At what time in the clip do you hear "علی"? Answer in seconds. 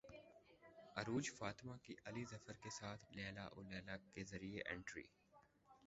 2.05-2.23